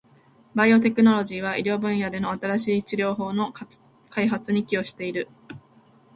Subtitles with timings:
[0.55, 3.53] バイオテクノロジーは、医療分野での新しい治療法の
[4.09, 5.29] 開発に寄与している。